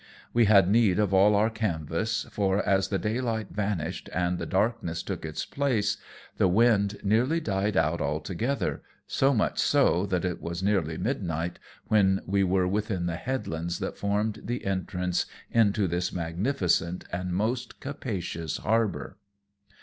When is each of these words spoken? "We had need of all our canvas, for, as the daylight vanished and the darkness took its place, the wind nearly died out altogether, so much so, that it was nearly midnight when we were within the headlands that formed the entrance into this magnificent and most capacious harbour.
"We 0.33 0.45
had 0.45 0.67
need 0.67 0.97
of 0.97 1.13
all 1.13 1.35
our 1.35 1.51
canvas, 1.51 2.25
for, 2.31 2.65
as 2.67 2.87
the 2.87 2.97
daylight 2.97 3.49
vanished 3.51 4.09
and 4.11 4.39
the 4.39 4.47
darkness 4.47 5.03
took 5.03 5.23
its 5.23 5.45
place, 5.45 5.97
the 6.37 6.47
wind 6.47 6.97
nearly 7.03 7.39
died 7.39 7.77
out 7.77 8.01
altogether, 8.01 8.81
so 9.05 9.31
much 9.31 9.59
so, 9.59 10.07
that 10.07 10.25
it 10.25 10.41
was 10.41 10.63
nearly 10.63 10.97
midnight 10.97 11.59
when 11.87 12.23
we 12.25 12.43
were 12.43 12.67
within 12.67 13.05
the 13.05 13.15
headlands 13.15 13.77
that 13.77 13.95
formed 13.95 14.39
the 14.45 14.65
entrance 14.65 15.27
into 15.51 15.87
this 15.87 16.11
magnificent 16.11 17.05
and 17.13 17.33
most 17.33 17.79
capacious 17.79 18.57
harbour. 18.57 19.17